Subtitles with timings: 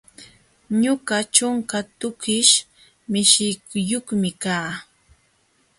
[0.81, 2.53] Ñuqa ćhunka tukish
[3.11, 4.71] mishiyuqmi kaa.